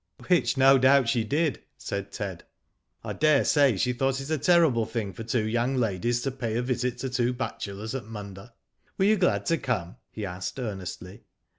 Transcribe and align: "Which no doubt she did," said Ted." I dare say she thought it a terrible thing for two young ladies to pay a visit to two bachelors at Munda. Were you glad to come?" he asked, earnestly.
"Which 0.29 0.57
no 0.57 0.79
doubt 0.79 1.09
she 1.09 1.23
did," 1.23 1.61
said 1.77 2.11
Ted." 2.11 2.43
I 3.03 3.13
dare 3.13 3.45
say 3.45 3.77
she 3.77 3.93
thought 3.93 4.19
it 4.19 4.31
a 4.31 4.39
terrible 4.39 4.87
thing 4.87 5.13
for 5.13 5.21
two 5.21 5.45
young 5.47 5.75
ladies 5.75 6.23
to 6.23 6.31
pay 6.31 6.57
a 6.57 6.63
visit 6.63 6.97
to 7.01 7.09
two 7.11 7.33
bachelors 7.33 7.93
at 7.93 8.05
Munda. 8.05 8.55
Were 8.97 9.05
you 9.05 9.15
glad 9.15 9.45
to 9.45 9.59
come?" 9.59 9.97
he 10.09 10.25
asked, 10.25 10.57
earnestly. 10.57 11.21